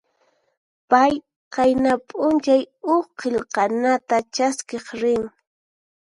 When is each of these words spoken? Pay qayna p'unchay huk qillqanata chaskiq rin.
Pay 0.89 1.13
qayna 1.53 1.91
p'unchay 2.07 2.63
huk 2.87 3.07
qillqanata 3.19 4.17
chaskiq 4.35 4.85
rin. 5.01 5.23